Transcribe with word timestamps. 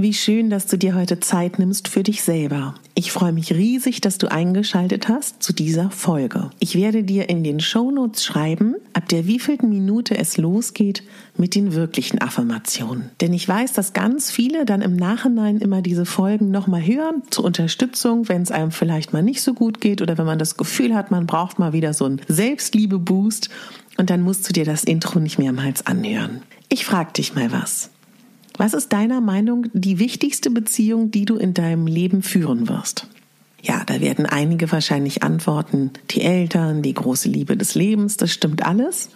Wie 0.00 0.14
schön, 0.14 0.48
dass 0.48 0.66
du 0.66 0.78
dir 0.78 0.94
heute 0.94 1.18
Zeit 1.18 1.58
nimmst 1.58 1.88
für 1.88 2.04
dich 2.04 2.22
selber. 2.22 2.76
Ich 2.94 3.10
freue 3.10 3.32
mich 3.32 3.52
riesig, 3.52 4.00
dass 4.00 4.16
du 4.16 4.30
eingeschaltet 4.30 5.08
hast 5.08 5.42
zu 5.42 5.52
dieser 5.52 5.90
Folge. 5.90 6.50
Ich 6.60 6.76
werde 6.76 7.02
dir 7.02 7.28
in 7.28 7.42
den 7.42 7.58
Shownotes 7.58 8.24
schreiben, 8.24 8.76
ab 8.92 9.08
der 9.08 9.26
wievielten 9.26 9.68
Minute 9.68 10.16
es 10.16 10.36
losgeht 10.36 11.02
mit 11.36 11.56
den 11.56 11.74
wirklichen 11.74 12.20
Affirmationen. 12.20 13.10
Denn 13.20 13.32
ich 13.32 13.48
weiß, 13.48 13.72
dass 13.72 13.92
ganz 13.92 14.30
viele 14.30 14.64
dann 14.64 14.82
im 14.82 14.94
Nachhinein 14.94 15.58
immer 15.58 15.82
diese 15.82 16.06
Folgen 16.06 16.52
nochmal 16.52 16.86
hören 16.86 17.24
zur 17.30 17.44
Unterstützung, 17.44 18.28
wenn 18.28 18.42
es 18.42 18.52
einem 18.52 18.70
vielleicht 18.70 19.12
mal 19.12 19.24
nicht 19.24 19.42
so 19.42 19.52
gut 19.52 19.80
geht 19.80 20.00
oder 20.00 20.16
wenn 20.16 20.26
man 20.26 20.38
das 20.38 20.56
Gefühl 20.56 20.94
hat, 20.94 21.10
man 21.10 21.26
braucht 21.26 21.58
mal 21.58 21.72
wieder 21.72 21.92
so 21.92 22.04
einen 22.04 22.20
Selbstliebe-Boost 22.28 23.48
und 23.96 24.10
dann 24.10 24.22
musst 24.22 24.48
du 24.48 24.52
dir 24.52 24.64
das 24.64 24.84
Intro 24.84 25.18
nicht 25.18 25.40
mehrmals 25.40 25.88
anhören. 25.88 26.42
Ich 26.68 26.84
frage 26.84 27.14
dich 27.14 27.34
mal 27.34 27.50
was. 27.50 27.90
Was 28.58 28.74
ist 28.74 28.92
deiner 28.92 29.20
Meinung 29.20 29.66
die 29.72 30.00
wichtigste 30.00 30.50
Beziehung, 30.50 31.12
die 31.12 31.24
du 31.24 31.36
in 31.36 31.54
deinem 31.54 31.86
Leben 31.86 32.22
führen 32.22 32.68
wirst? 32.68 33.06
Ja, 33.62 33.84
da 33.84 34.00
werden 34.00 34.26
einige 34.26 34.70
wahrscheinlich 34.72 35.22
antworten, 35.22 35.92
die 36.10 36.22
Eltern, 36.22 36.82
die 36.82 36.92
große 36.92 37.28
Liebe 37.28 37.56
des 37.56 37.76
Lebens, 37.76 38.16
das 38.16 38.32
stimmt 38.32 38.66
alles. 38.66 39.10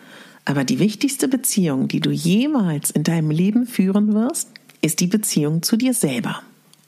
Aber 0.45 0.65
die 0.65 0.79
wichtigste 0.79 1.27
Beziehung, 1.27 1.89
die 1.89 2.01
du 2.01 2.11
jemals 2.11 2.91
in 2.93 3.03
deinem 3.03 3.31
Leben 3.31 3.67
führen 3.67 4.15
wirst, 4.15 4.49
ist 4.81 5.01
die 5.01 5.07
Beziehung 5.09 5.63
zu 5.63 5.77
dir 5.77 5.95
selber. 5.95 6.43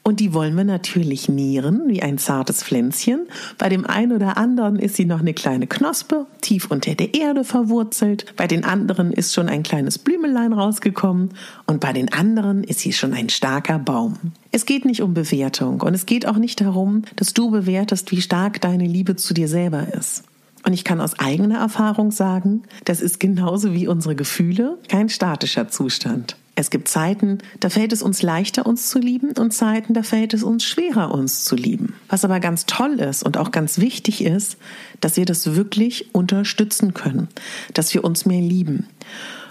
Und 0.06 0.20
die 0.20 0.34
wollen 0.34 0.54
wir 0.54 0.64
natürlich 0.64 1.30
nähren 1.30 1.84
wie 1.86 2.02
ein 2.02 2.18
zartes 2.18 2.62
Pflänzchen. 2.62 3.26
Bei 3.56 3.70
dem 3.70 3.86
einen 3.86 4.12
oder 4.12 4.36
anderen 4.36 4.78
ist 4.78 4.96
sie 4.96 5.06
noch 5.06 5.20
eine 5.20 5.32
kleine 5.32 5.66
Knospe, 5.66 6.26
tief 6.42 6.70
unter 6.70 6.94
der 6.94 7.14
Erde 7.14 7.42
verwurzelt. 7.42 8.36
Bei 8.36 8.46
den 8.46 8.64
anderen 8.64 9.12
ist 9.12 9.32
schon 9.32 9.48
ein 9.48 9.62
kleines 9.62 9.98
Blümelein 9.98 10.52
rausgekommen. 10.52 11.30
Und 11.66 11.80
bei 11.80 11.94
den 11.94 12.12
anderen 12.12 12.64
ist 12.64 12.80
sie 12.80 12.92
schon 12.92 13.14
ein 13.14 13.30
starker 13.30 13.78
Baum. 13.78 14.18
Es 14.52 14.66
geht 14.66 14.84
nicht 14.84 15.00
um 15.00 15.14
Bewertung 15.14 15.80
und 15.80 15.94
es 15.94 16.04
geht 16.04 16.26
auch 16.26 16.36
nicht 16.36 16.60
darum, 16.60 17.04
dass 17.16 17.32
du 17.32 17.50
bewertest, 17.50 18.10
wie 18.10 18.20
stark 18.20 18.60
deine 18.60 18.86
Liebe 18.86 19.16
zu 19.16 19.32
dir 19.32 19.48
selber 19.48 19.94
ist. 19.94 20.24
Und 20.66 20.74
ich 20.74 20.84
kann 20.84 21.00
aus 21.00 21.18
eigener 21.18 21.60
Erfahrung 21.60 22.10
sagen, 22.10 22.64
das 22.84 23.00
ist 23.00 23.20
genauso 23.20 23.72
wie 23.72 23.88
unsere 23.88 24.14
Gefühle 24.14 24.76
kein 24.86 25.08
statischer 25.08 25.68
Zustand. 25.68 26.36
Es 26.56 26.70
gibt 26.70 26.86
Zeiten, 26.86 27.38
da 27.58 27.68
fällt 27.68 27.92
es 27.92 28.02
uns 28.02 28.22
leichter, 28.22 28.64
uns 28.64 28.88
zu 28.88 29.00
lieben 29.00 29.32
und 29.32 29.52
Zeiten, 29.52 29.92
da 29.92 30.04
fällt 30.04 30.34
es 30.34 30.44
uns 30.44 30.64
schwerer, 30.64 31.12
uns 31.12 31.44
zu 31.44 31.56
lieben. 31.56 31.94
Was 32.08 32.24
aber 32.24 32.38
ganz 32.38 32.66
toll 32.66 33.00
ist 33.00 33.24
und 33.24 33.36
auch 33.36 33.50
ganz 33.50 33.78
wichtig 33.78 34.24
ist, 34.24 34.56
dass 35.00 35.16
wir 35.16 35.24
das 35.24 35.56
wirklich 35.56 36.14
unterstützen 36.14 36.94
können, 36.94 37.28
dass 37.72 37.92
wir 37.92 38.04
uns 38.04 38.24
mehr 38.24 38.40
lieben. 38.40 38.86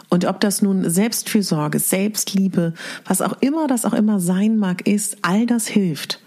Und 0.09 0.25
ob 0.25 0.39
das 0.39 0.61
nun 0.61 0.89
Selbstfürsorge, 0.89 1.79
Selbstliebe, 1.79 2.73
was 3.05 3.21
auch 3.21 3.35
immer 3.41 3.67
das 3.67 3.83
auch 3.83 3.93
immer 3.93 4.19
sein 4.19 4.57
mag, 4.57 4.87
ist, 4.87 5.17
all 5.23 5.45
das 5.45 5.67
hilft. 5.67 6.22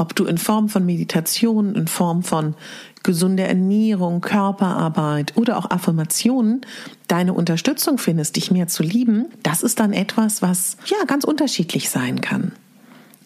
Ob 0.00 0.16
du 0.16 0.24
in 0.24 0.38
Form 0.38 0.70
von 0.70 0.86
Meditation, 0.86 1.74
in 1.74 1.86
Form 1.86 2.22
von 2.22 2.54
gesunde 3.02 3.42
Ernährung, 3.42 4.22
Körperarbeit 4.22 5.36
oder 5.36 5.58
auch 5.58 5.70
Affirmationen 5.70 6.62
deine 7.06 7.34
Unterstützung 7.34 7.98
findest, 7.98 8.36
dich 8.36 8.50
mehr 8.50 8.66
zu 8.66 8.82
lieben, 8.82 9.26
das 9.42 9.62
ist 9.62 9.78
dann 9.78 9.92
etwas, 9.92 10.40
was 10.40 10.78
ja 10.86 11.04
ganz 11.06 11.24
unterschiedlich 11.24 11.90
sein 11.90 12.22
kann. 12.22 12.52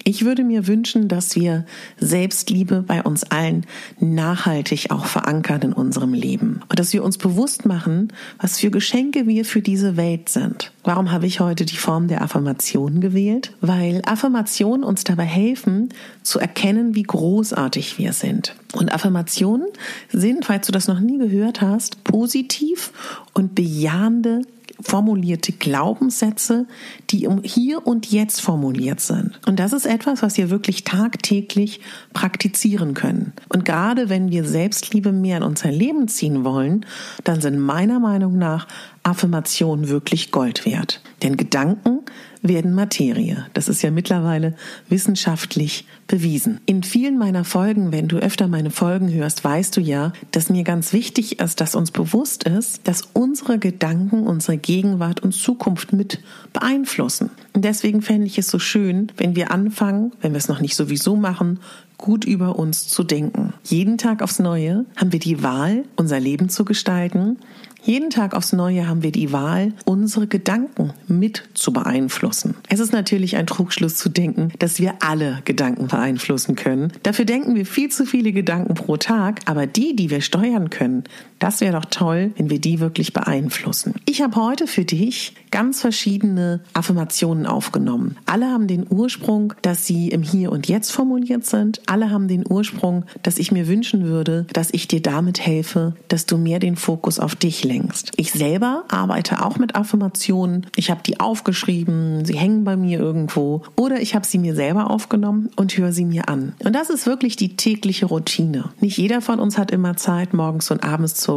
Ich 0.06 0.26
würde 0.26 0.44
mir 0.44 0.66
wünschen, 0.66 1.09
dass 1.09 1.34
wir 1.34 1.65
Selbstliebe 1.98 2.82
bei 2.82 3.03
uns 3.03 3.25
allen 3.25 3.65
nachhaltig 4.00 4.91
auch 4.91 5.06
verankern 5.06 5.62
in 5.62 5.72
unserem 5.72 6.12
Leben 6.12 6.60
und 6.69 6.78
dass 6.78 6.92
wir 6.92 7.03
uns 7.03 7.16
bewusst 7.16 7.65
machen, 7.65 8.12
was 8.38 8.59
für 8.60 8.70
Geschenke 8.70 9.26
wir 9.26 9.47
für 9.47 9.62
diese 9.62 9.97
Welt 9.97 10.28
sind. 10.28 10.72
Warum 10.82 11.10
habe 11.10 11.25
ich 11.26 11.41
heute 11.41 11.64
die 11.64 11.78
Form 11.78 12.09
der 12.09 12.20
Affirmation 12.20 13.00
gewählt? 13.00 13.53
Weil 13.62 14.03
Affirmationen 14.04 14.84
uns 14.84 15.04
dabei 15.04 15.25
helfen, 15.25 15.88
zu 16.22 16.38
erkennen, 16.38 16.94
wie 16.94 17.04
großartig 17.04 17.98
wir 17.98 18.12
sind. 18.12 18.54
Und 18.75 18.93
Affirmationen 18.93 19.69
sind, 20.12 20.44
falls 20.44 20.66
du 20.66 20.72
das 20.72 20.87
noch 20.87 21.00
nie 21.00 21.16
gehört 21.16 21.62
hast, 21.62 22.04
positiv 22.04 22.93
und 23.32 23.54
bejahende 23.54 24.43
formulierte 24.81 25.53
Glaubenssätze, 25.53 26.66
die 27.14 27.25
im 27.25 27.42
Hier 27.44 27.86
und 27.86 28.10
Jetzt 28.10 28.41
formuliert 28.41 28.98
sind. 28.98 29.38
Und 29.47 29.60
das 29.60 29.72
ist 29.72 29.86
etwas, 29.86 30.20
was 30.20 30.36
wir 30.36 30.50
wirklich 30.50 30.82
tagtäglich 30.82 31.80
praktizieren 32.12 32.94
können. 32.94 33.32
Und 33.48 33.64
gerade 33.64 34.08
wenn 34.08 34.32
wir 34.32 34.44
Selbstliebe 34.44 35.12
mehr 35.12 35.36
in 35.36 35.42
unser 35.44 35.70
Leben 35.70 36.08
ziehen 36.08 36.44
wollen, 36.44 36.84
dann 37.22 37.41
sind 37.41 37.60
meiner 37.60 38.00
Meinung 38.00 38.36
nach 38.36 38.66
Affirmationen 39.04 39.88
wirklich 39.88 40.32
Gold 40.32 40.66
wert. 40.66 41.02
Denn 41.22 41.36
Gedanken 41.36 42.00
werden 42.44 42.75
Materie. 42.75 43.46
Das 43.54 43.69
ist 43.69 43.82
ja 43.82 43.91
mittlerweile 43.91 44.54
wissenschaftlich 44.88 45.86
bewiesen. 46.06 46.60
In 46.66 46.82
vielen 46.82 47.16
meiner 47.19 47.44
Folgen, 47.44 47.92
wenn 47.92 48.08
du 48.08 48.16
öfter 48.16 48.48
meine 48.48 48.70
Folgen 48.70 49.12
hörst, 49.12 49.44
weißt 49.44 49.76
du 49.76 49.81
ja, 49.81 50.12
dass 50.31 50.50
mir 50.50 50.62
ganz 50.62 50.92
wichtig 50.92 51.41
ist, 51.41 51.60
dass 51.60 51.75
uns 51.75 51.91
bewusst 51.91 52.44
ist, 52.44 52.86
dass 52.86 53.08
unsere 53.14 53.58
Gedanken 53.58 54.26
unsere 54.26 54.58
Gegenwart 54.58 55.20
und 55.20 55.32
Zukunft 55.32 55.93
mit 55.93 56.20
beeinflussen. 56.52 57.03
Und 57.52 57.64
deswegen 57.64 58.02
fände 58.02 58.26
ich 58.26 58.38
es 58.38 58.48
so 58.48 58.58
schön, 58.58 59.12
wenn 59.16 59.36
wir 59.36 59.50
anfangen, 59.50 60.12
wenn 60.20 60.32
wir 60.32 60.38
es 60.38 60.48
noch 60.48 60.60
nicht 60.60 60.76
sowieso 60.76 61.16
machen, 61.16 61.60
gut 61.98 62.24
über 62.24 62.58
uns 62.58 62.88
zu 62.88 63.04
denken. 63.04 63.52
Jeden 63.62 63.98
Tag 63.98 64.22
aufs 64.22 64.38
Neue 64.38 64.84
haben 64.96 65.12
wir 65.12 65.20
die 65.20 65.42
Wahl, 65.42 65.84
unser 65.96 66.20
Leben 66.20 66.48
zu 66.48 66.64
gestalten 66.64 67.38
jeden 67.84 68.08
Tag 68.08 68.34
aufs 68.34 68.54
Neue 68.54 68.88
haben 68.88 69.02
wir 69.02 69.12
die 69.12 69.30
Wahl, 69.30 69.74
unsere 69.84 70.26
Gedanken 70.26 70.94
mit 71.06 71.42
zu 71.52 71.70
beeinflussen. 71.70 72.54
Es 72.70 72.80
ist 72.80 72.94
natürlich 72.94 73.36
ein 73.36 73.46
Trugschluss 73.46 73.96
zu 73.96 74.08
denken, 74.08 74.52
dass 74.58 74.78
wir 74.78 74.94
alle 75.00 75.42
Gedanken 75.44 75.88
beeinflussen 75.88 76.56
können. 76.56 76.94
Dafür 77.02 77.26
denken 77.26 77.54
wir 77.56 77.66
viel 77.66 77.90
zu 77.90 78.06
viele 78.06 78.32
Gedanken 78.32 78.72
pro 78.72 78.96
Tag, 78.96 79.42
aber 79.44 79.66
die, 79.66 79.94
die 79.94 80.08
wir 80.08 80.22
steuern 80.22 80.70
können, 80.70 81.04
das 81.44 81.61
wäre 81.61 81.79
doch 81.79 81.85
toll, 81.85 82.32
wenn 82.38 82.49
wir 82.49 82.58
die 82.58 82.81
wirklich 82.81 83.12
beeinflussen. 83.12 83.96
Ich 84.06 84.23
habe 84.23 84.37
heute 84.37 84.67
für 84.67 84.87
dich 84.87 85.35
ganz 85.50 85.82
verschiedene 85.82 86.61
Affirmationen 86.73 87.44
aufgenommen. 87.44 88.17
Alle 88.25 88.46
haben 88.46 88.67
den 88.67 88.87
Ursprung, 88.88 89.52
dass 89.61 89.85
sie 89.85 90.08
im 90.08 90.23
Hier 90.23 90.50
und 90.50 90.69
Jetzt 90.69 90.91
formuliert 90.91 91.44
sind. 91.44 91.82
Alle 91.85 92.11
haben 92.11 92.29
den 92.29 92.44
Ursprung, 92.49 93.05
dass 93.23 93.38
ich 93.38 93.52
mir 93.52 93.69
wünschen 93.69 94.06
würde, 94.06 94.46
dass 94.55 94.70
ich 94.73 94.88
dir 94.88 95.02
damit 95.02 95.38
helfe, 95.38 95.94
dass 96.08 96.25
du 96.25 96.38
mehr 96.38 96.61
den 96.61 96.76
Fokus 96.76 97.20
auf 97.20 97.37
dich 97.37 97.62
lenkst. 97.62 98.12
Ich 98.17 98.32
selber 98.32 98.85
arbeite 98.88 99.44
auch 99.44 99.58
mit 99.58 99.75
Affirmationen. 99.75 100.67
Ich 100.76 100.90
habe 100.90 101.02
die 101.06 101.20
aufgeschrieben, 101.20 102.25
sie 102.25 102.38
hängen 102.38 102.64
bei 102.64 102.76
mir 102.79 102.99
irgendwo 102.99 103.64
oder 103.76 104.00
ich 104.00 104.14
habe 104.14 104.26
sie 104.26 104.38
mir 104.38 104.55
selber 104.55 104.90
aufgenommen 104.90 105.50
und 105.56 105.76
höre 105.76 105.93
sie 105.93 106.06
mir 106.06 106.31
an. 106.31 106.55
Und 106.64 106.75
das 106.75 106.88
ist 106.88 107.05
wirklich 107.05 107.37
die 107.37 107.55
tägliche 107.55 108.06
Routine. 108.06 108.70
Nicht 108.81 108.97
jeder 108.97 109.20
von 109.20 109.38
uns 109.38 109.58
hat 109.58 109.70
immer 109.70 109.99
Zeit, 109.99 110.32
morgens 110.32 110.70
und 110.70 110.82
abends 110.82 111.17
zu 111.17 111.33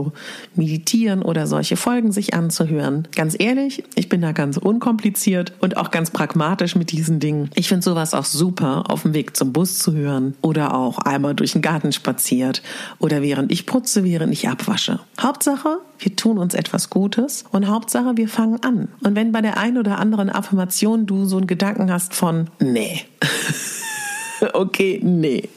meditieren 0.55 1.21
oder 1.21 1.47
solche 1.47 1.77
Folgen 1.77 2.11
sich 2.11 2.33
anzuhören. 2.33 3.07
Ganz 3.15 3.35
ehrlich, 3.38 3.83
ich 3.95 4.09
bin 4.09 4.21
da 4.21 4.31
ganz 4.31 4.57
unkompliziert 4.57 5.53
und 5.59 5.77
auch 5.77 5.91
ganz 5.91 6.11
pragmatisch 6.11 6.75
mit 6.75 6.91
diesen 6.91 7.19
Dingen. 7.19 7.49
Ich 7.55 7.67
finde 7.67 7.83
sowas 7.83 8.13
auch 8.13 8.25
super, 8.25 8.85
auf 8.89 9.03
dem 9.03 9.13
Weg 9.13 9.35
zum 9.35 9.53
Bus 9.53 9.79
zu 9.79 9.94
hören 9.94 10.35
oder 10.41 10.75
auch 10.75 10.99
einmal 10.99 11.35
durch 11.35 11.53
den 11.53 11.61
Garten 11.61 11.91
spaziert 11.91 12.61
oder 12.99 13.21
während 13.21 13.51
ich 13.51 13.65
putze, 13.65 14.03
während 14.03 14.33
ich 14.33 14.49
abwasche. 14.49 14.99
Hauptsache, 15.19 15.79
wir 16.00 16.15
tun 16.15 16.38
uns 16.38 16.53
etwas 16.53 16.89
Gutes 16.89 17.45
und 17.51 17.67
Hauptsache, 17.67 18.17
wir 18.17 18.27
fangen 18.27 18.61
an. 18.63 18.89
Und 19.03 19.15
wenn 19.15 19.31
bei 19.31 19.41
der 19.41 19.57
einen 19.57 19.77
oder 19.77 20.00
anderen 20.00 20.29
Affirmation 20.29 21.05
du 21.05 21.25
so 21.25 21.38
einen 21.38 21.47
Gedanken 21.47 21.91
hast 21.91 22.13
von, 22.13 22.50
nee, 22.59 23.01
okay, 24.54 25.00
nee. 25.04 25.50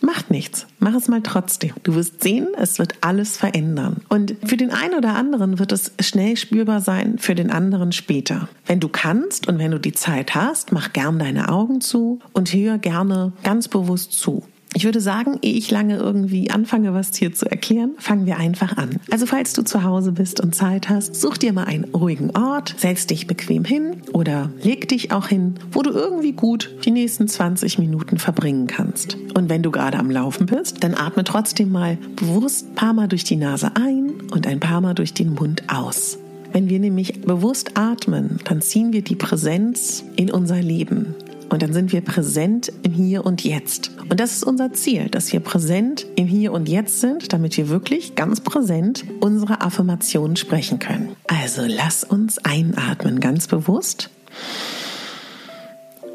Macht 0.00 0.30
nichts. 0.30 0.66
Mach 0.78 0.94
es 0.94 1.08
mal 1.08 1.22
trotzdem. 1.22 1.72
Du 1.82 1.94
wirst 1.94 2.22
sehen, 2.22 2.48
es 2.58 2.78
wird 2.78 2.94
alles 3.00 3.36
verändern. 3.36 3.98
Und 4.08 4.34
für 4.44 4.56
den 4.56 4.70
einen 4.70 4.94
oder 4.94 5.14
anderen 5.14 5.58
wird 5.58 5.72
es 5.72 5.92
schnell 6.00 6.36
spürbar 6.36 6.80
sein, 6.80 7.18
für 7.18 7.34
den 7.34 7.50
anderen 7.50 7.92
später. 7.92 8.48
Wenn 8.66 8.80
du 8.80 8.88
kannst 8.88 9.48
und 9.48 9.58
wenn 9.58 9.70
du 9.70 9.78
die 9.78 9.92
Zeit 9.92 10.34
hast, 10.34 10.72
mach 10.72 10.92
gern 10.92 11.18
deine 11.18 11.48
Augen 11.48 11.80
zu 11.80 12.20
und 12.32 12.52
hör 12.52 12.78
gerne 12.78 13.32
ganz 13.44 13.68
bewusst 13.68 14.12
zu. 14.12 14.42
Ich 14.74 14.84
würde 14.84 15.00
sagen, 15.00 15.38
ehe 15.42 15.52
ich 15.52 15.70
lange 15.70 15.96
irgendwie 15.96 16.50
anfange, 16.50 16.94
was 16.94 17.14
hier 17.14 17.34
zu 17.34 17.50
erklären, 17.50 17.92
fangen 17.98 18.24
wir 18.24 18.38
einfach 18.38 18.76
an. 18.78 18.96
Also 19.10 19.26
falls 19.26 19.52
du 19.52 19.62
zu 19.62 19.84
Hause 19.84 20.12
bist 20.12 20.40
und 20.40 20.54
Zeit 20.54 20.88
hast, 20.88 21.14
such 21.14 21.36
dir 21.36 21.52
mal 21.52 21.64
einen 21.64 21.84
ruhigen 21.84 22.30
Ort, 22.36 22.74
setz 22.78 23.06
dich 23.06 23.26
bequem 23.26 23.64
hin 23.64 23.98
oder 24.12 24.50
leg 24.62 24.88
dich 24.88 25.12
auch 25.12 25.28
hin, 25.28 25.56
wo 25.70 25.82
du 25.82 25.90
irgendwie 25.90 26.32
gut 26.32 26.70
die 26.84 26.90
nächsten 26.90 27.28
20 27.28 27.78
Minuten 27.78 28.18
verbringen 28.18 28.66
kannst. 28.66 29.18
Und 29.34 29.50
wenn 29.50 29.62
du 29.62 29.70
gerade 29.70 29.98
am 29.98 30.10
Laufen 30.10 30.46
bist, 30.46 30.82
dann 30.82 30.94
atme 30.94 31.24
trotzdem 31.24 31.70
mal 31.70 31.98
bewusst 32.16 32.68
ein 32.68 32.74
paar 32.74 32.92
Mal 32.94 33.08
durch 33.08 33.24
die 33.24 33.36
Nase 33.36 33.72
ein 33.76 34.12
und 34.30 34.46
ein 34.46 34.60
paar 34.60 34.80
Mal 34.80 34.94
durch 34.94 35.12
den 35.12 35.34
Mund 35.34 35.64
aus. 35.68 36.18
Wenn 36.52 36.68
wir 36.68 36.78
nämlich 36.78 37.22
bewusst 37.22 37.78
atmen, 37.78 38.38
dann 38.44 38.60
ziehen 38.60 38.92
wir 38.92 39.02
die 39.02 39.16
Präsenz 39.16 40.04
in 40.16 40.30
unser 40.30 40.60
Leben. 40.60 41.14
Und 41.52 41.60
dann 41.60 41.74
sind 41.74 41.92
wir 41.92 42.00
präsent 42.00 42.72
im 42.82 42.92
Hier 42.92 43.26
und 43.26 43.44
Jetzt. 43.44 43.90
Und 44.08 44.20
das 44.20 44.32
ist 44.32 44.42
unser 44.42 44.72
Ziel, 44.72 45.10
dass 45.10 45.34
wir 45.34 45.40
präsent 45.40 46.06
im 46.16 46.26
Hier 46.26 46.50
und 46.50 46.66
Jetzt 46.66 47.02
sind, 47.02 47.34
damit 47.34 47.58
wir 47.58 47.68
wirklich 47.68 48.14
ganz 48.14 48.40
präsent 48.40 49.04
unsere 49.20 49.60
Affirmationen 49.60 50.36
sprechen 50.36 50.78
können. 50.78 51.14
Also 51.26 51.60
lass 51.66 52.04
uns 52.04 52.38
einatmen, 52.38 53.20
ganz 53.20 53.48
bewusst. 53.48 54.08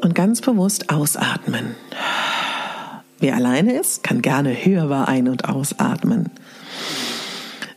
Und 0.00 0.16
ganz 0.16 0.40
bewusst 0.40 0.90
ausatmen. 0.90 1.76
Wer 3.20 3.36
alleine 3.36 3.78
ist, 3.78 4.02
kann 4.02 4.22
gerne 4.22 4.50
hörbar 4.50 5.06
ein- 5.06 5.28
und 5.28 5.48
ausatmen. 5.48 6.30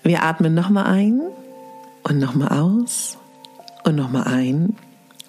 Wir 0.01 0.23
atmen 0.23 0.55
nochmal 0.55 0.85
ein 0.85 1.21
und 2.01 2.17
nochmal 2.17 2.59
aus 2.59 3.19
und 3.83 3.97
nochmal 3.97 4.23
ein 4.23 4.75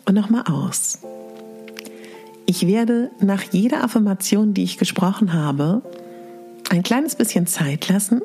und 0.07 0.15
nochmal 0.15 0.45
aus. 0.51 0.99
Ich 2.47 2.67
werde 2.67 3.11
nach 3.21 3.43
jeder 3.53 3.85
Affirmation, 3.85 4.55
die 4.55 4.65
ich 4.65 4.79
gesprochen 4.79 5.33
habe, 5.33 5.83
ein 6.71 6.83
kleines 6.83 7.17
bisschen 7.17 7.47
Zeit 7.47 7.89
lassen, 7.89 8.23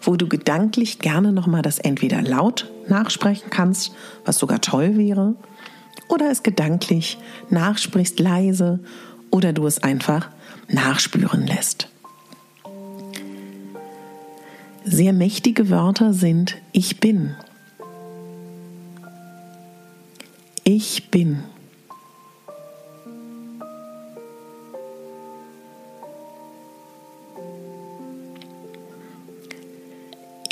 wo 0.00 0.16
du 0.16 0.28
gedanklich 0.28 0.98
gerne 0.98 1.32
nochmal 1.32 1.62
das 1.62 1.78
entweder 1.78 2.22
laut 2.22 2.70
nachsprechen 2.88 3.50
kannst, 3.50 3.92
was 4.24 4.38
sogar 4.38 4.60
toll 4.60 4.96
wäre, 4.96 5.34
oder 6.08 6.30
es 6.30 6.42
gedanklich 6.42 7.18
nachsprichst 7.50 8.18
leise 8.20 8.80
oder 9.30 9.52
du 9.52 9.66
es 9.66 9.82
einfach 9.82 10.28
nachspüren 10.68 11.46
lässt. 11.46 11.88
Sehr 14.84 15.12
mächtige 15.12 15.68
Wörter 15.68 16.14
sind 16.14 16.56
Ich 16.72 17.00
bin. 17.00 17.34
Ich 20.64 21.10
bin. 21.10 21.42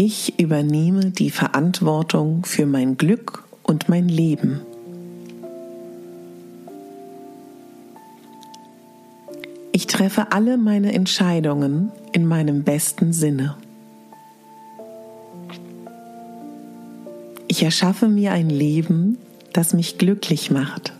Ich 0.09 0.39
übernehme 0.39 1.11
die 1.11 1.31
Verantwortung 1.31 2.45
für 2.45 2.65
mein 2.65 2.97
Glück 2.97 3.43
und 3.65 3.89
mein 3.89 4.09
Leben. 4.09 4.61
Ich 9.73 9.89
treffe 9.89 10.31
alle 10.31 10.59
meine 10.59 10.93
Entscheidungen 10.93 11.91
in 12.13 12.25
meinem 12.25 12.63
besten 12.63 13.13
Sinne. 13.13 13.57
Ich 17.49 17.65
erschaffe 17.65 18.07
mir 18.07 18.31
ein 18.31 18.49
Leben, 18.49 19.19
das 19.53 19.73
mich 19.73 19.99
glücklich 19.99 20.53
macht. 20.53 20.96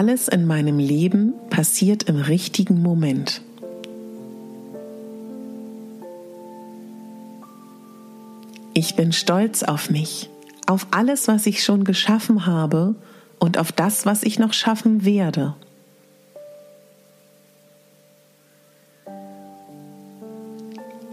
Alles 0.00 0.28
in 0.28 0.46
meinem 0.46 0.78
Leben 0.78 1.34
passiert 1.50 2.04
im 2.04 2.16
richtigen 2.16 2.80
Moment. 2.80 3.42
Ich 8.72 8.96
bin 8.96 9.12
stolz 9.12 9.62
auf 9.62 9.90
mich, 9.90 10.30
auf 10.64 10.86
alles, 10.90 11.28
was 11.28 11.44
ich 11.44 11.62
schon 11.62 11.84
geschaffen 11.84 12.46
habe 12.46 12.94
und 13.38 13.58
auf 13.58 13.72
das, 13.72 14.06
was 14.06 14.22
ich 14.22 14.38
noch 14.38 14.54
schaffen 14.54 15.04
werde. 15.04 15.54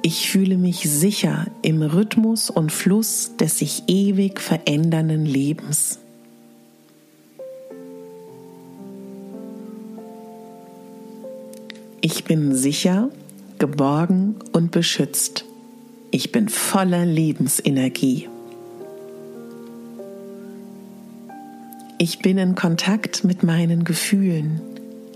Ich 0.02 0.32
fühle 0.32 0.58
mich 0.58 0.90
sicher 0.90 1.48
im 1.62 1.82
Rhythmus 1.82 2.50
und 2.50 2.72
Fluss 2.72 3.36
des 3.36 3.60
sich 3.60 3.84
ewig 3.88 4.40
verändernden 4.40 5.26
Lebens. 5.26 6.00
Ich 12.02 12.24
bin 12.24 12.54
sicher, 12.54 13.10
geborgen 13.58 14.36
und 14.52 14.72
beschützt. 14.72 15.46
Ich 16.12 16.32
bin 16.32 16.48
voller 16.48 17.06
Lebensenergie. 17.06 18.30
Ich 21.98 22.20
bin 22.20 22.38
in 22.38 22.54
Kontakt 22.54 23.24
mit 23.24 23.42
meinen 23.42 23.84
Gefühlen. 23.84 24.62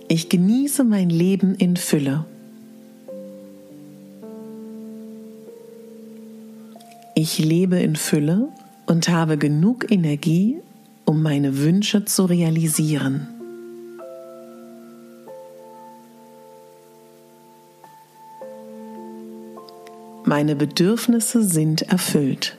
Ich 0.07 0.29
genieße 0.29 0.83
mein 0.83 1.09
Leben 1.09 1.53
in 1.55 1.77
Fülle. 1.77 2.25
Ich 7.13 7.37
lebe 7.37 7.79
in 7.79 7.95
Fülle 7.95 8.47
und 8.87 9.07
habe 9.09 9.37
genug 9.37 9.91
Energie, 9.91 10.57
um 11.05 11.21
meine 11.21 11.59
Wünsche 11.59 12.05
zu 12.05 12.25
realisieren. 12.25 13.27
Meine 20.41 20.55
Bedürfnisse 20.55 21.43
sind 21.43 21.83
erfüllt. 21.83 22.57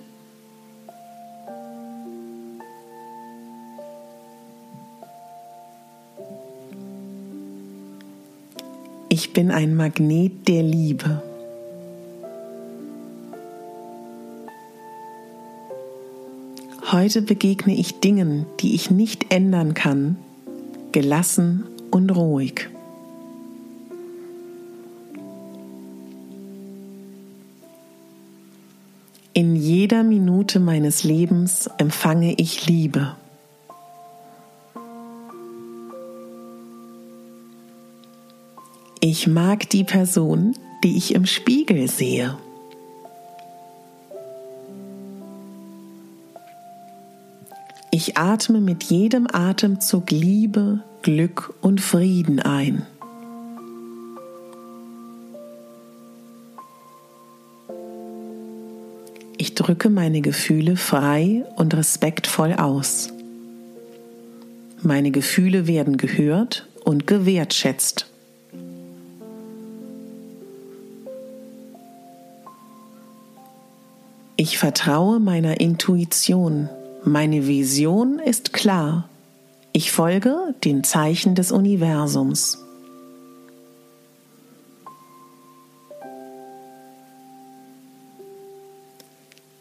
Ich 9.09 9.33
bin 9.33 9.51
ein 9.51 9.75
Magnet 9.75 10.47
der 10.47 10.63
Liebe. 10.63 11.25
Heute 16.93 17.23
begegne 17.23 17.75
ich 17.75 17.99
Dingen, 17.99 18.47
die 18.61 18.77
ich 18.77 18.93
nicht 18.93 19.35
ändern 19.35 19.75
kann, 19.75 20.19
gelassen 20.93 21.65
und 21.91 22.15
ruhig. 22.15 22.72
In 29.35 29.57
jeder 29.57 30.03
Minute 30.03 30.61
meines 30.61 31.05
Lebens 31.05 31.71
empfange 31.79 32.35
ich 32.35 32.67
Liebe. 32.67 33.17
Ich 39.01 39.27
mag 39.27 39.71
die 39.71 39.85
Person, 39.85 40.55
die 40.85 40.99
ich 40.99 41.15
im 41.15 41.25
Spiegel 41.25 41.89
sehe. 41.89 42.37
Ich 47.91 48.19
atme 48.19 48.61
mit 48.61 48.85
jedem 48.85 49.27
Atemzug 49.33 50.11
Liebe, 50.11 50.81
Glück 51.01 51.55
und 51.63 51.81
Frieden 51.81 52.39
ein. 52.39 52.85
drücke 59.63 59.91
meine 59.91 60.23
Gefühle 60.23 60.77
frei 60.77 61.45
und 61.55 61.75
respektvoll 61.75 62.55
aus. 62.55 63.13
Meine 64.83 65.13
Gefühle 65.13 65.69
werden 65.69 65.99
gehört 65.99 66.67
und 66.85 67.07
gewertschätzt. 67.07 68.07
Ich 74.35 74.59
vertraue 74.59 75.21
meiner 75.21 75.61
Intuition. 75.61 76.69
Meine 77.05 77.47
Vision 77.47 78.19
ist 78.19 78.53
klar. 78.53 79.09
Ich 79.73 79.93
folge 79.93 80.57
den 80.65 80.83
Zeichen 80.83 81.37
des 81.37 81.53
Universums. 81.53 82.62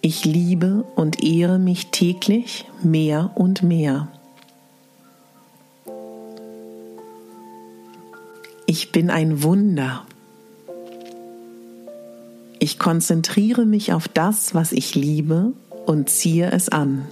Ich 0.03 0.25
liebe 0.25 0.83
und 0.95 1.23
ehre 1.23 1.59
mich 1.59 1.91
täglich 1.91 2.65
mehr 2.81 3.31
und 3.35 3.61
mehr. 3.61 4.07
Ich 8.65 8.91
bin 8.91 9.11
ein 9.11 9.43
Wunder. 9.43 10.05
Ich 12.57 12.79
konzentriere 12.79 13.65
mich 13.65 13.93
auf 13.93 14.07
das, 14.07 14.55
was 14.55 14.71
ich 14.71 14.95
liebe 14.95 15.53
und 15.85 16.09
ziehe 16.09 16.49
es 16.51 16.69
an. 16.69 17.05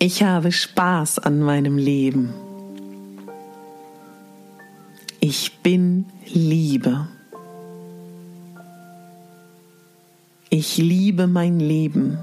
Ich 0.00 0.24
habe 0.24 0.50
Spaß 0.50 1.20
an 1.20 1.40
meinem 1.40 1.78
Leben. 1.78 2.45
Ich 5.28 5.58
bin 5.60 6.06
Liebe. 6.32 7.08
Ich 10.50 10.76
liebe 10.76 11.26
mein 11.26 11.58
Leben. 11.58 12.18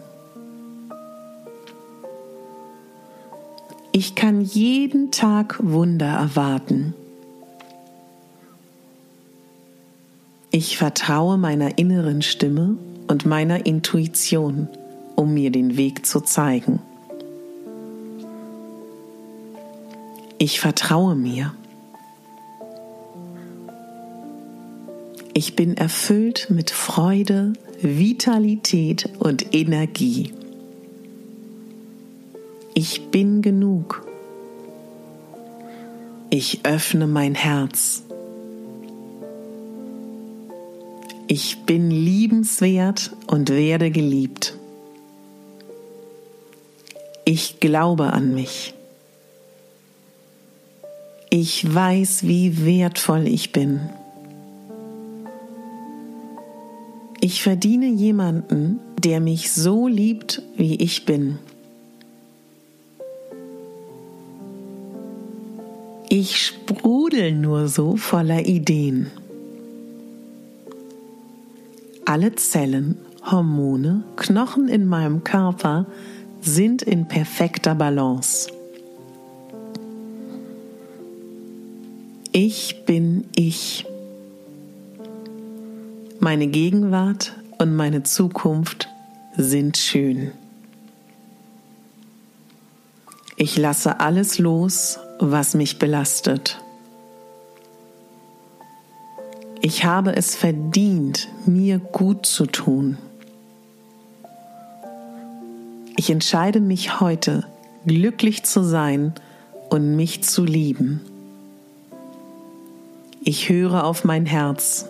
Ich 3.92 4.16
kann 4.16 4.40
jeden 4.40 5.12
Tag 5.12 5.60
Wunder 5.62 6.06
erwarten. 6.08 6.94
Ich 10.52 10.78
vertraue 10.78 11.38
meiner 11.38 11.78
inneren 11.78 12.22
Stimme 12.22 12.78
und 13.10 13.26
meiner 13.26 13.66
Intuition, 13.66 14.70
um 15.18 15.34
mir 15.34 15.52
den 15.52 15.76
Weg 15.76 16.06
zu 16.06 16.22
zeigen. 16.22 16.80
Ich 20.38 20.62
vertraue 20.62 21.16
mir. 21.16 21.54
Ich 25.36 25.56
bin 25.56 25.78
erfüllt 25.78 26.48
mit 26.50 26.70
Freude, 26.70 27.54
Vitalität 27.82 29.10
und 29.18 29.56
Energie. 29.56 30.32
Ich 32.76 33.08
bin 33.08 33.42
genug. 33.42 34.06
Ich 36.30 36.60
öffne 36.66 37.08
mein 37.08 37.34
Herz. 37.34 38.04
Ich 41.28 41.64
bin 41.66 41.90
liebenswert 41.90 43.16
und 43.26 43.50
werde 43.50 43.90
geliebt. 43.90 44.56
Ich 47.26 47.60
glaube 47.60 48.14
an 48.14 48.36
mich. 48.36 48.76
Ich 51.32 51.74
weiß, 51.74 52.28
wie 52.28 52.64
wertvoll 52.66 53.28
ich 53.28 53.52
bin. 53.52 53.90
Ich 57.26 57.42
verdiene 57.42 57.86
jemanden, 57.88 58.82
der 59.02 59.22
mich 59.22 59.54
so 59.54 59.88
liebt, 59.88 60.42
wie 60.58 60.76
ich 60.76 61.06
bin. 61.06 61.40
Ich 66.10 66.36
sprudel 66.36 67.32
nur 67.32 67.70
so 67.70 67.96
voller 67.96 68.46
Ideen. 68.46 69.10
Alle 72.04 72.36
Zellen, 72.36 72.98
Hormone, 73.24 74.04
Knochen 74.18 74.68
in 74.68 74.86
meinem 74.86 75.24
Körper 75.24 75.86
sind 76.42 76.82
in 76.82 77.08
perfekter 77.08 77.74
Balance. 77.74 78.50
Ich 82.34 82.84
bin 82.86 83.24
ich. 83.34 83.86
Meine 86.24 86.48
Gegenwart 86.48 87.34
und 87.58 87.76
meine 87.76 88.04
Zukunft 88.04 88.88
sind 89.36 89.76
schön. 89.76 90.32
Ich 93.36 93.58
lasse 93.58 94.00
alles 94.00 94.40
los, 94.40 95.00
was 95.20 95.54
mich 95.54 95.80
belastet. 95.80 96.64
Ich 99.60 99.84
habe 99.84 100.16
es 100.16 100.34
verdient, 100.34 101.28
mir 101.46 101.80
gut 101.80 102.26
zu 102.26 102.46
tun. 102.46 102.98
Ich 105.98 106.10
entscheide 106.10 106.62
mich 106.62 107.02
heute, 107.02 107.46
glücklich 107.86 108.44
zu 108.44 108.64
sein 108.64 109.14
und 109.70 109.98
mich 109.98 110.24
zu 110.24 110.46
lieben. 110.46 111.02
Ich 113.26 113.50
höre 113.50 113.84
auf 113.84 114.06
mein 114.06 114.26
Herz. 114.26 114.88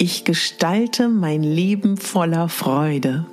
Ich 0.00 0.22
gestalte 0.22 1.08
mein 1.08 1.42
Leben 1.42 1.96
voller 1.96 2.48
Freude. 2.48 3.26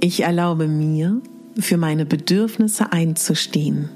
Ich 0.00 0.20
erlaube 0.20 0.68
mir, 0.68 1.20
für 1.60 1.76
meine 1.76 2.06
Bedürfnisse 2.06 2.92
einzustehen. 2.92 3.90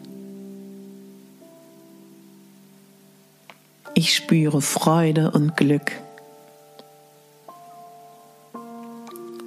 Ich 3.94 4.14
spüre 4.14 4.60
Freude 4.60 5.30
und 5.30 5.56
Glück. 5.56 5.92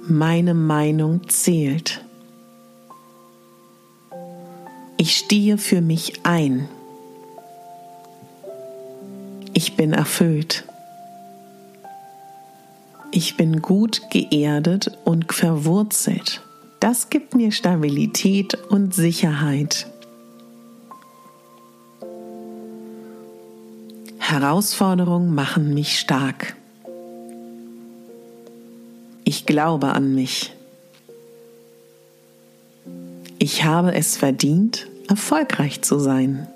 Meine 0.08 0.54
Meinung 0.54 1.28
zählt. 1.28 2.04
Ich 4.96 5.16
stehe 5.16 5.56
für 5.56 5.80
mich 5.80 6.24
ein. 6.24 6.68
Ich 9.62 9.76
bin 9.76 9.92
erfüllt. 9.92 10.64
Ich 13.10 13.36
bin 13.36 13.60
gut 13.60 14.08
geerdet 14.08 14.98
und 15.04 15.34
verwurzelt. 15.34 16.40
Das 16.80 17.10
gibt 17.10 17.34
mir 17.34 17.52
Stabilität 17.52 18.54
und 18.70 18.94
Sicherheit. 18.94 19.86
Herausforderungen 24.18 25.34
machen 25.34 25.74
mich 25.74 25.98
stark. 25.98 26.56
Ich 29.24 29.44
glaube 29.44 29.88
an 29.88 30.14
mich. 30.14 30.54
Ich 33.38 33.64
habe 33.64 33.92
es 33.92 34.16
verdient, 34.16 34.86
erfolgreich 35.06 35.82
zu 35.82 35.98
sein. 35.98 36.48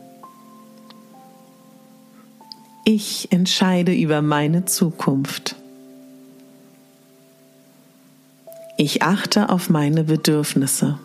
Ich 2.86 3.32
entscheide 3.32 3.94
über 3.94 4.20
meine 4.20 4.66
Zukunft. 4.66 5.56
Ich 8.76 9.02
achte 9.02 9.48
auf 9.48 9.70
meine 9.70 10.04
Bedürfnisse. 10.04 10.98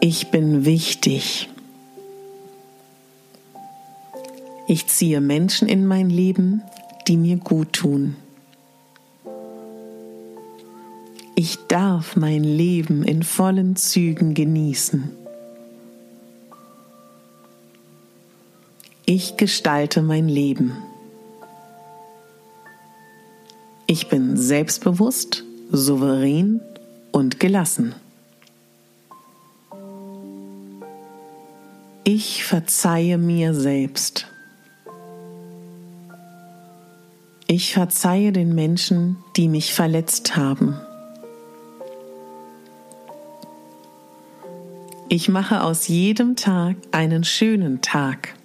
Ich 0.00 0.30
bin 0.30 0.64
wichtig. 0.64 1.50
Ich 4.66 4.86
ziehe 4.86 5.20
Menschen 5.20 5.68
in 5.68 5.86
mein 5.86 6.08
Leben, 6.08 6.62
die 7.08 7.18
mir 7.18 7.36
gut 7.36 7.74
tun. 7.74 8.16
Ich 11.34 11.58
darf 11.68 12.16
mein 12.16 12.42
Leben 12.42 13.02
in 13.02 13.22
vollen 13.22 13.76
Zügen 13.76 14.32
genießen. 14.32 15.17
Ich 19.10 19.38
gestalte 19.38 20.02
mein 20.02 20.28
Leben. 20.28 20.76
Ich 23.86 24.10
bin 24.10 24.36
selbstbewusst, 24.36 25.44
souverän 25.70 26.60
und 27.10 27.40
gelassen. 27.40 27.94
Ich 32.04 32.44
verzeihe 32.44 33.16
mir 33.16 33.54
selbst. 33.54 34.26
Ich 37.46 37.72
verzeihe 37.72 38.30
den 38.30 38.54
Menschen, 38.54 39.16
die 39.38 39.48
mich 39.48 39.72
verletzt 39.72 40.36
haben. 40.36 40.78
Ich 45.08 45.30
mache 45.30 45.62
aus 45.62 45.88
jedem 45.88 46.36
Tag 46.36 46.76
einen 46.92 47.24
schönen 47.24 47.80
Tag. 47.80 48.37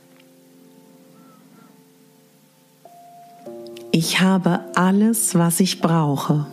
Ich 3.95 4.19
habe 4.21 4.59
alles, 4.73 5.35
was 5.35 5.59
ich 5.59 5.79
brauche. 5.79 6.47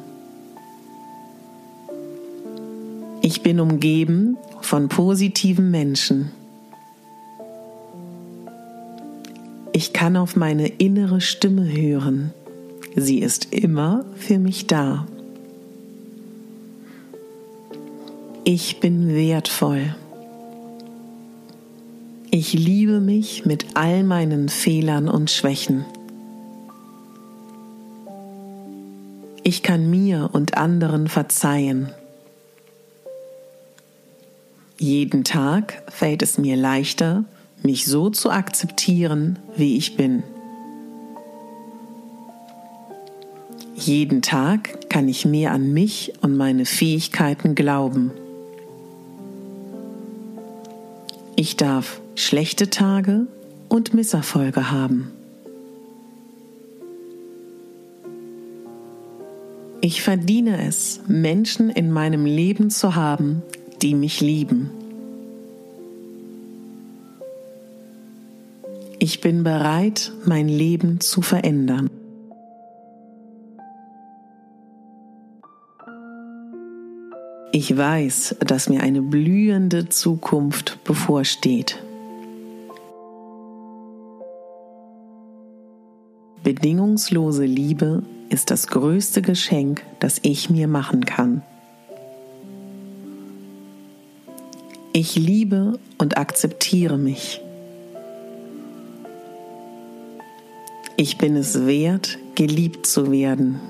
Ich 3.23 3.43
bin 3.43 3.61
umgeben 3.61 4.37
von 4.61 4.91
positiven 4.91 5.71
Menschen. 5.71 6.33
Ich 9.73 9.95
kann 9.95 10.19
auf 10.19 10.37
meine 10.37 10.69
innere 10.69 11.23
Stimme 11.23 11.65
hören. 11.65 12.35
Sie 12.95 13.21
ist 13.21 13.55
immer 13.55 14.05
für 14.17 14.39
mich 14.39 14.67
da. 14.67 15.07
Ich 18.45 18.81
bin 18.81 19.15
wertvoll. 19.15 19.95
Ich 22.31 22.53
liebe 22.53 23.01
mich 23.01 23.47
mit 23.47 23.65
all 23.73 24.05
meinen 24.05 24.51
Fehlern 24.51 25.09
und 25.09 25.31
Schwächen. 25.31 25.87
Ich 29.51 29.65
kann 29.65 29.91
mir 29.91 30.31
und 30.33 30.57
anderen 30.57 31.09
verzeihen. 31.09 31.91
Jeden 34.79 35.25
Tag 35.25 35.83
fällt 35.89 36.23
es 36.23 36.39
mir 36.39 36.55
leichter, 36.55 37.25
mich 37.61 37.85
so 37.85 38.11
zu 38.11 38.31
akzeptieren, 38.31 39.41
wie 39.57 39.77
ich 39.77 39.97
bin. 39.97 40.23
Jeden 43.75 44.23
Tag 44.23 44.89
kann 44.89 45.09
ich 45.09 45.25
mehr 45.25 45.51
an 45.51 45.73
mich 45.73 46.13
und 46.21 46.37
meine 46.37 46.65
Fähigkeiten 46.65 47.57
glauben. 47.57 48.13
Ich 51.35 51.57
darf 51.57 52.01
schlechte 52.15 52.71
Tage 52.71 53.27
und 53.69 53.95
Misserfolge 53.95 54.71
haben. 54.71 55.11
Ich 59.83 60.03
verdiene 60.03 60.67
es, 60.67 61.01
Menschen 61.07 61.71
in 61.71 61.91
meinem 61.91 62.27
Leben 62.27 62.69
zu 62.69 62.97
haben, 62.97 63.43
die 63.81 63.95
mich 63.95 64.21
lieben. 64.21 64.69
Ich 68.99 69.23
bin 69.23 69.43
bereit, 69.43 70.13
mein 70.27 70.49
Leben 70.49 71.01
zu 71.01 71.23
verändern. 71.23 71.89
Ich 77.53 77.75
weiß, 77.75 78.37
dass 78.41 78.69
mir 78.69 78.83
eine 78.83 79.01
blühende 79.01 79.89
Zukunft 79.89 80.85
bevorsteht. 80.85 81.83
Bedingungslose 86.43 87.45
Liebe 87.45 88.03
ist 88.31 88.51
das 88.51 88.69
größte 88.69 89.21
Geschenk, 89.21 89.83
das 89.99 90.21
ich 90.23 90.49
mir 90.49 90.69
machen 90.69 91.05
kann. 91.05 91.43
Ich 94.93 95.17
liebe 95.17 95.79
und 95.99 96.17
akzeptiere 96.17 96.99
mich. 96.99 97.41
Ich 100.97 101.17
bin 101.17 101.37
es 101.37 101.67
wert, 101.67 102.19
geliebt 102.35 102.87
zu 102.87 103.11
werden. 103.11 103.61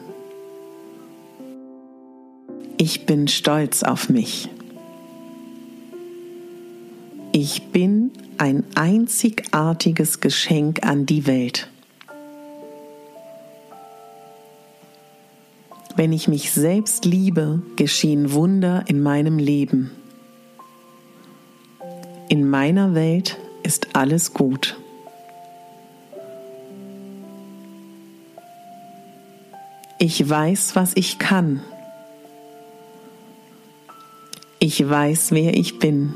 Ich 2.77 3.07
bin 3.07 3.29
stolz 3.29 3.83
auf 3.83 4.09
mich. 4.09 4.49
Ich 7.33 7.69
bin 7.69 8.11
ein 8.39 8.65
einzigartiges 8.75 10.21
Geschenk 10.21 10.85
an 10.85 11.07
die 11.07 11.27
Welt. 11.27 11.70
Wenn 15.97 16.13
ich 16.13 16.29
mich 16.29 16.53
selbst 16.53 17.05
liebe, 17.05 17.63
geschehen 17.77 18.33
Wunder 18.33 18.85
in 18.87 19.03
meinem 19.03 19.39
Leben. 19.39 19.91
In 22.29 22.49
meiner 22.49 22.95
Welt 22.95 23.39
ist 23.63 23.89
alles 23.95 24.33
gut. 24.33 24.77
Ich 29.99 30.27
weiß, 30.27 30.77
was 30.77 30.93
ich 30.95 31.19
kann. 31.19 31.61
Ich 34.59 34.89
weiß, 34.89 35.33
wer 35.33 35.55
ich 35.55 35.79
bin. 35.79 36.15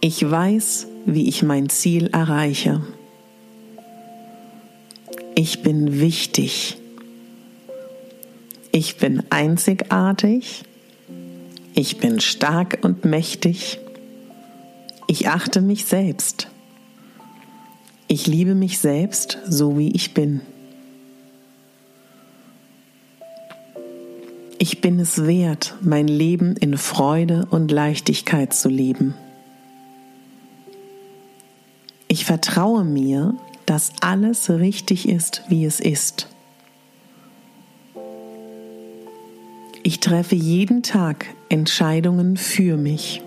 Ich 0.00 0.30
weiß, 0.30 0.86
wie 1.06 1.28
ich 1.28 1.42
mein 1.42 1.68
Ziel 1.70 2.08
erreiche. 2.08 2.82
Ich 5.46 5.60
bin 5.60 6.00
wichtig. 6.00 6.78
Ich 8.72 8.96
bin 8.96 9.24
einzigartig. 9.28 10.62
Ich 11.74 11.98
bin 11.98 12.18
stark 12.20 12.78
und 12.80 13.04
mächtig. 13.04 13.78
Ich 15.06 15.28
achte 15.28 15.60
mich 15.60 15.84
selbst. 15.84 16.48
Ich 18.08 18.26
liebe 18.26 18.54
mich 18.54 18.78
selbst, 18.78 19.36
so 19.46 19.76
wie 19.76 19.90
ich 19.90 20.14
bin. 20.14 20.40
Ich 24.58 24.80
bin 24.80 24.98
es 24.98 25.26
wert, 25.26 25.74
mein 25.82 26.08
Leben 26.08 26.56
in 26.56 26.78
Freude 26.78 27.46
und 27.50 27.70
Leichtigkeit 27.70 28.54
zu 28.54 28.70
leben. 28.70 29.14
Ich 32.08 32.24
vertraue 32.24 32.84
mir, 32.84 33.36
dass 33.74 33.90
alles 34.02 34.48
richtig 34.50 35.08
ist, 35.08 35.42
wie 35.48 35.64
es 35.64 35.80
ist. 35.80 36.28
Ich 39.82 39.98
treffe 39.98 40.36
jeden 40.36 40.84
Tag 40.84 41.26
Entscheidungen 41.48 42.36
für 42.36 42.76
mich. 42.76 43.20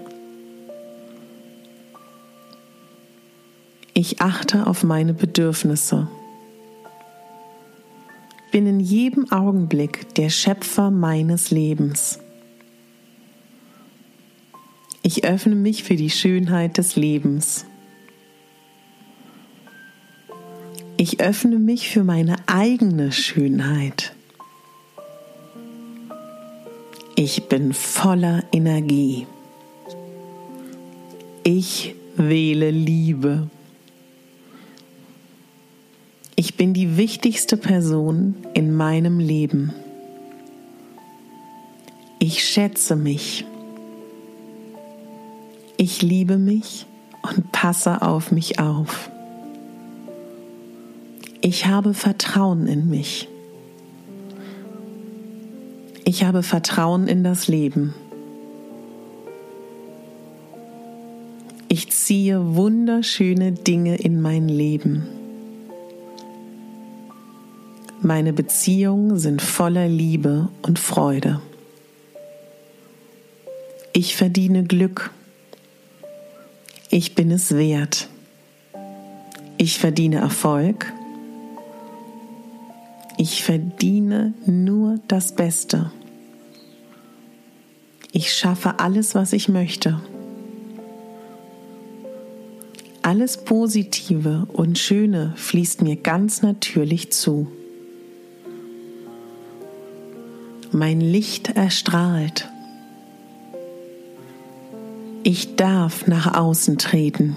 Ich 3.94 4.22
achte 4.22 4.68
auf 4.68 4.86
meine 4.86 5.14
Bedürfnisse 5.14 6.08
bin 8.54 8.68
in 8.68 8.80
jedem 8.80 9.30
Augenblick 9.34 10.16
der 10.16 10.30
Schöpfer 10.30 10.92
meines 10.92 11.52
Lebens. 11.52 12.20
Ich 15.04 15.26
öffne 15.26 15.56
mich 15.56 15.84
für 15.84 15.98
die 15.98 16.10
Schönheit 16.10 16.78
des 16.78 16.96
Lebens. 16.96 17.66
Ich 21.00 21.20
öffne 21.20 21.60
mich 21.60 21.90
für 21.90 22.04
meine 22.04 22.38
eigene 22.48 23.12
Schönheit. 23.12 24.16
Ich 27.16 27.44
bin 27.44 27.72
voller 27.72 28.44
Energie. 28.52 29.28
Ich 31.44 31.94
wähle 32.16 32.72
Liebe. 32.72 33.48
Ich 36.36 36.56
bin 36.56 36.74
die 36.74 36.98
wichtigste 36.98 37.58
Person 37.58 38.34
in 38.56 38.76
meinem 38.76 39.20
Leben. 39.20 39.74
Ich 42.18 42.44
schätze 42.44 42.96
mich. 42.96 43.46
Ich 45.78 46.02
liebe 46.02 46.40
mich 46.40 46.88
und 47.22 47.52
passe 47.52 48.02
auf 48.02 48.32
mich 48.32 48.58
auf. 48.60 49.12
Ich 51.50 51.66
habe 51.66 51.94
Vertrauen 51.94 52.68
in 52.68 52.90
mich. 52.90 53.30
Ich 56.04 56.26
habe 56.26 56.44
Vertrauen 56.44 57.08
in 57.08 57.24
das 57.24 57.48
Leben. 57.48 57.94
Ich 61.70 61.90
ziehe 61.90 62.58
wunderschöne 62.58 63.54
Dinge 63.54 63.96
in 63.96 64.22
mein 64.22 64.50
Leben. 64.50 65.08
Meine 68.02 68.34
Beziehungen 68.34 69.18
sind 69.18 69.42
voller 69.42 69.88
Liebe 69.88 70.50
und 70.64 70.80
Freude. 70.80 71.40
Ich 73.94 74.18
verdiene 74.18 74.66
Glück. 74.66 75.12
Ich 76.90 77.16
bin 77.16 77.32
es 77.32 77.56
wert. 77.56 78.10
Ich 79.58 79.80
verdiene 79.80 80.18
Erfolg. 80.18 80.92
Ich 83.18 83.44
verdiene 83.44 84.36
nur 84.46 85.00
das 85.08 85.32
Beste. 85.32 85.92
Ich 88.12 88.32
schaffe 88.32 88.80
alles, 88.80 89.16
was 89.16 89.34
ich 89.34 89.50
möchte. 89.50 90.00
Alles 93.02 93.44
Positive 93.44 94.48
und 94.54 94.78
Schöne 94.78 95.34
fließt 95.36 95.82
mir 95.82 95.96
ganz 95.96 96.44
natürlich 96.44 97.12
zu. 97.12 97.48
Mein 100.72 101.02
Licht 101.02 101.56
erstrahlt. 101.56 102.50
Ich 105.24 105.56
darf 105.56 106.06
nach 106.06 106.36
außen 106.38 106.78
treten. 106.78 107.36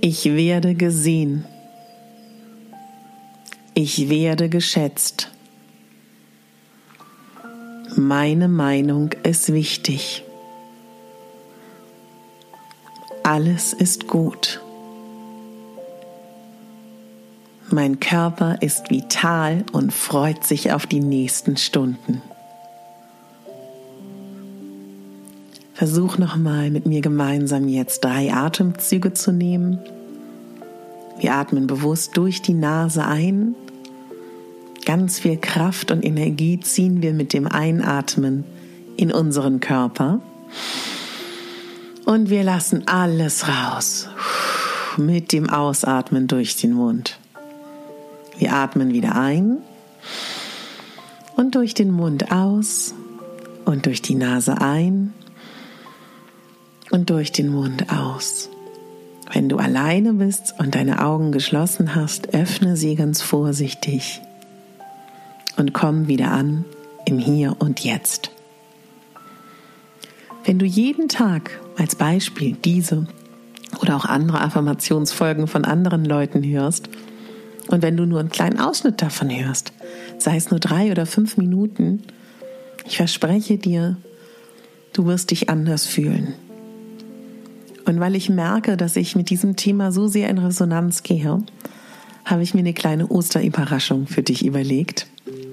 Ich 0.00 0.24
werde 0.26 0.74
gesehen. 0.74 1.44
Ich 3.82 4.10
werde 4.10 4.50
geschätzt. 4.50 5.30
Meine 7.96 8.46
Meinung 8.46 9.12
ist 9.22 9.54
wichtig. 9.54 10.22
Alles 13.22 13.72
ist 13.72 14.06
gut. 14.06 14.60
Mein 17.70 18.00
Körper 18.00 18.60
ist 18.60 18.90
vital 18.90 19.64
und 19.72 19.94
freut 19.94 20.44
sich 20.44 20.72
auf 20.72 20.84
die 20.84 21.00
nächsten 21.00 21.56
Stunden. 21.56 22.20
Versuch 25.72 26.18
nochmal 26.18 26.70
mit 26.70 26.84
mir 26.84 27.00
gemeinsam 27.00 27.66
jetzt 27.66 28.04
drei 28.04 28.30
Atemzüge 28.30 29.14
zu 29.14 29.32
nehmen. 29.32 29.78
Wir 31.18 31.32
atmen 31.32 31.66
bewusst 31.66 32.18
durch 32.18 32.42
die 32.42 32.52
Nase 32.52 33.06
ein. 33.06 33.54
Ganz 34.90 35.20
viel 35.20 35.36
Kraft 35.36 35.92
und 35.92 36.04
Energie 36.04 36.58
ziehen 36.58 37.00
wir 37.00 37.12
mit 37.12 37.32
dem 37.32 37.46
Einatmen 37.46 38.42
in 38.96 39.12
unseren 39.12 39.60
Körper. 39.60 40.20
Und 42.06 42.28
wir 42.28 42.42
lassen 42.42 42.88
alles 42.88 43.46
raus 43.46 44.08
mit 44.96 45.30
dem 45.30 45.48
Ausatmen 45.48 46.26
durch 46.26 46.56
den 46.56 46.72
Mund. 46.72 47.20
Wir 48.36 48.52
atmen 48.52 48.92
wieder 48.92 49.14
ein 49.14 49.58
und 51.36 51.54
durch 51.54 51.72
den 51.72 51.92
Mund 51.92 52.32
aus 52.32 52.92
und 53.66 53.86
durch 53.86 54.02
die 54.02 54.16
Nase 54.16 54.60
ein 54.60 55.14
und 56.90 57.10
durch 57.10 57.30
den 57.30 57.48
Mund 57.48 57.92
aus. 57.92 58.48
Wenn 59.32 59.48
du 59.48 59.58
alleine 59.58 60.14
bist 60.14 60.54
und 60.58 60.74
deine 60.74 61.04
Augen 61.04 61.30
geschlossen 61.30 61.94
hast, 61.94 62.34
öffne 62.34 62.76
sie 62.76 62.96
ganz 62.96 63.22
vorsichtig 63.22 64.20
und 65.60 65.74
komm 65.74 66.08
wieder 66.08 66.30
an 66.32 66.64
im 67.04 67.18
Hier 67.18 67.54
und 67.58 67.80
Jetzt. 67.84 68.30
Wenn 70.44 70.58
du 70.58 70.64
jeden 70.64 71.08
Tag 71.08 71.60
als 71.76 71.94
Beispiel 71.94 72.56
diese 72.64 73.06
oder 73.80 73.94
auch 73.94 74.06
andere 74.06 74.40
Affirmationsfolgen 74.40 75.46
von 75.46 75.64
anderen 75.66 76.04
Leuten 76.04 76.42
hörst, 76.42 76.88
und 77.68 77.82
wenn 77.82 77.96
du 77.96 78.04
nur 78.04 78.18
einen 78.18 78.30
kleinen 78.30 78.58
Ausschnitt 78.58 79.00
davon 79.00 79.30
hörst, 79.30 79.72
sei 80.18 80.36
es 80.36 80.50
nur 80.50 80.58
drei 80.58 80.90
oder 80.90 81.06
fünf 81.06 81.36
Minuten, 81.36 82.02
ich 82.86 82.96
verspreche 82.96 83.58
dir, 83.58 83.96
du 84.92 85.06
wirst 85.06 85.30
dich 85.30 85.50
anders 85.50 85.86
fühlen. 85.86 86.34
Und 87.84 88.00
weil 88.00 88.16
ich 88.16 88.28
merke, 88.28 88.76
dass 88.76 88.96
ich 88.96 89.14
mit 89.14 89.30
diesem 89.30 89.56
Thema 89.56 89.92
so 89.92 90.08
sehr 90.08 90.30
in 90.30 90.38
Resonanz 90.38 91.02
gehe, 91.02 91.42
habe 92.24 92.42
ich 92.42 92.54
mir 92.54 92.60
eine 92.60 92.74
kleine 92.74 93.08
Osterüberraschung 93.08 94.06
für 94.06 94.22
dich 94.22 94.44
überlegt. 94.44 95.06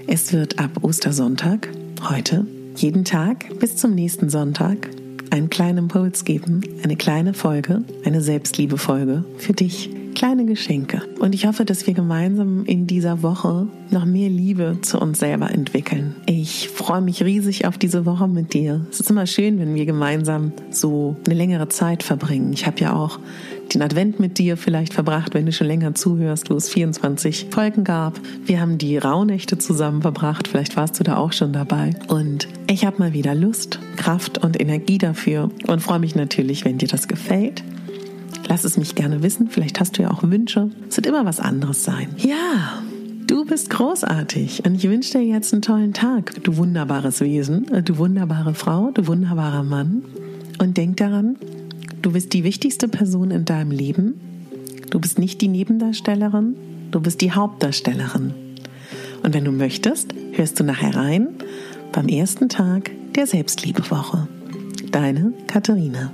Es 0.08 0.34
wird 0.34 0.60
ab 0.60 0.84
Ostersonntag, 0.84 1.70
heute, 2.10 2.46
jeden 2.76 3.06
Tag 3.06 3.60
bis 3.60 3.76
zum 3.76 3.94
nächsten 3.94 4.30
Sonntag 4.30 4.90
einen 5.32 5.50
kleinen 5.50 5.80
Impuls 5.80 6.26
geben, 6.26 6.62
eine 6.84 6.96
kleine 6.96 7.34
Folge, 7.34 7.84
eine 8.06 8.22
Selbstliebefolge 8.22 9.26
für 9.38 9.54
dich 9.54 9.90
kleine 10.18 10.46
Geschenke. 10.46 11.04
Und 11.20 11.36
ich 11.36 11.46
hoffe, 11.46 11.64
dass 11.64 11.86
wir 11.86 11.94
gemeinsam 11.94 12.66
in 12.66 12.88
dieser 12.88 13.22
Woche 13.22 13.68
noch 13.92 14.04
mehr 14.04 14.30
Liebe 14.30 14.80
zu 14.82 15.00
uns 15.00 15.20
selber 15.20 15.52
entwickeln. 15.52 16.16
Ich 16.26 16.70
freue 16.70 17.02
mich 17.02 17.24
riesig 17.24 17.68
auf 17.68 17.78
diese 17.78 18.08
Woche 18.08 18.28
mit 18.28 18.54
dir. 18.54 18.84
Es 18.90 19.00
ist 19.00 19.12
immer 19.12 19.28
schön, 19.28 19.60
wenn 19.60 19.76
wir 19.76 19.86
gemeinsam 19.86 20.54
so 20.72 21.16
eine 21.28 21.36
längere 21.36 21.70
Zeit 21.70 22.02
verbringen. 22.02 22.52
Ich 22.52 22.66
habe 22.66 22.80
ja 22.80 22.96
auch 22.96 23.20
den 23.74 23.82
Advent 23.82 24.20
mit 24.20 24.38
dir 24.38 24.58
vielleicht 24.58 24.94
verbracht, 24.94 25.34
wenn 25.34 25.46
du 25.46 25.52
schon 25.52 25.68
länger 25.68 25.96
zuhörst, 25.96 26.50
wo 26.50 26.56
es 26.56 26.70
24 26.70 27.48
Folgen 27.52 27.84
gab. 27.84 28.20
Wir 28.46 28.62
haben 28.62 28.78
die 28.78 28.98
Rauhnächte 28.98 29.58
zusammen 29.58 30.02
verbracht, 30.02 30.48
vielleicht 30.48 30.76
warst 30.76 31.00
du 31.00 31.04
da 31.04 31.18
auch 31.18 31.34
schon 31.34 31.54
dabei. 31.54 31.92
Und 32.08 32.48
ich 32.70 32.86
habe 32.86 33.00
mal 33.00 33.14
wieder 33.14 33.36
Lust, 33.36 33.80
Kraft 33.96 34.38
und 34.44 34.60
Energie 34.60 34.98
dafür 34.98 35.50
und 35.68 35.82
freue 35.82 36.00
mich 36.00 36.16
natürlich, 36.16 36.66
wenn 36.66 36.78
dir 36.78 36.88
das 36.88 37.08
gefällt. 37.08 37.64
Lass 38.48 38.64
es 38.64 38.78
mich 38.78 38.96
gerne 38.96 39.24
wissen. 39.24 39.50
Vielleicht 39.50 39.80
hast 39.80 39.98
du 39.98 40.04
ja 40.04 40.12
auch 40.12 40.24
Wünsche. 40.24 40.70
Es 40.90 40.96
wird 40.98 41.06
immer 41.06 41.26
was 41.26 41.40
anderes 41.40 41.84
sein. 41.84 42.10
Ja, 42.18 42.82
du 43.28 43.46
bist 43.46 43.70
großartig 43.70 44.64
und 44.66 44.76
ich 44.76 44.90
wünsche 44.90 45.18
dir 45.18 45.24
jetzt 45.24 45.54
einen 45.54 45.62
tollen 45.62 45.94
Tag. 45.94 46.44
Du 46.44 46.58
wunderbares 46.58 47.20
Wesen, 47.20 47.66
du 47.84 47.98
wunderbare 47.98 48.54
Frau, 48.54 48.92
du 48.92 49.08
wunderbarer 49.08 49.64
Mann. 49.64 50.04
Und 50.60 50.78
denk 50.78 50.98
daran, 50.98 51.36
du 52.02 52.12
bist 52.12 52.34
die 52.34 52.44
wichtigste 52.44 52.88
Person 52.88 53.32
in 53.32 53.46
deinem 53.46 53.72
Leben. 53.72 54.20
Du 54.90 55.00
bist 55.00 55.20
nicht 55.20 55.42
die 55.42 55.48
Nebendarstellerin, 55.48 56.56
du 56.92 57.00
bist 57.00 57.22
die 57.22 57.32
Hauptdarstellerin. 57.32 58.34
Und 59.24 59.34
wenn 59.34 59.46
du 59.46 59.52
möchtest, 59.52 60.14
hörst 60.34 60.60
du 60.60 60.64
nachher 60.64 60.96
rein 60.96 61.30
beim 61.92 62.08
ersten 62.08 62.50
Tag 62.50 62.92
der 63.16 63.28
Selbstliebewoche. 63.28 64.28
Deine 64.92 65.34
Katharina. 65.48 66.12